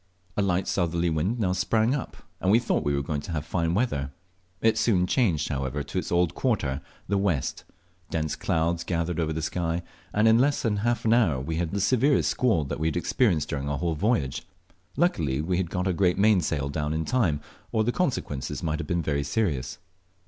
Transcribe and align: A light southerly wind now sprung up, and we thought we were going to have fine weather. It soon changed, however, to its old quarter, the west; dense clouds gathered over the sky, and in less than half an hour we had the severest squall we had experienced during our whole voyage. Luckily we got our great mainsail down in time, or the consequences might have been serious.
A 0.35 0.41
light 0.41 0.67
southerly 0.67 1.11
wind 1.11 1.37
now 1.39 1.53
sprung 1.53 1.93
up, 1.93 2.17
and 2.39 2.49
we 2.49 2.57
thought 2.57 2.83
we 2.83 2.95
were 2.95 3.03
going 3.03 3.21
to 3.21 3.31
have 3.33 3.45
fine 3.45 3.75
weather. 3.75 4.09
It 4.59 4.79
soon 4.79 5.05
changed, 5.05 5.49
however, 5.49 5.83
to 5.83 5.99
its 5.99 6.11
old 6.11 6.33
quarter, 6.33 6.81
the 7.07 7.19
west; 7.19 7.65
dense 8.09 8.35
clouds 8.35 8.83
gathered 8.83 9.19
over 9.19 9.31
the 9.31 9.43
sky, 9.43 9.83
and 10.11 10.27
in 10.27 10.39
less 10.39 10.63
than 10.63 10.77
half 10.77 11.05
an 11.05 11.13
hour 11.13 11.39
we 11.39 11.57
had 11.57 11.69
the 11.69 11.79
severest 11.79 12.31
squall 12.31 12.65
we 12.79 12.87
had 12.87 12.97
experienced 12.97 13.49
during 13.49 13.69
our 13.69 13.77
whole 13.77 13.93
voyage. 13.93 14.41
Luckily 14.97 15.39
we 15.39 15.61
got 15.61 15.85
our 15.85 15.93
great 15.93 16.17
mainsail 16.17 16.69
down 16.69 16.93
in 16.95 17.05
time, 17.05 17.39
or 17.71 17.83
the 17.83 17.91
consequences 17.91 18.63
might 18.63 18.79
have 18.79 18.87
been 18.87 19.23
serious. 19.23 19.77